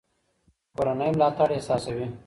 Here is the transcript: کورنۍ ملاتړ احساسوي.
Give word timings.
کورنۍ 0.75 1.09
ملاتړ 1.15 1.49
احساسوي. 1.57 2.07